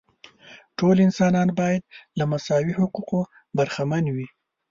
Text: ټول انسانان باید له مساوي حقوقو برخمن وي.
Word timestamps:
ټول 0.77 0.95
انسانان 1.07 1.49
باید 1.59 1.81
له 2.17 2.23
مساوي 2.31 2.73
حقوقو 2.79 3.19
برخمن 3.57 4.05
وي. 4.15 4.27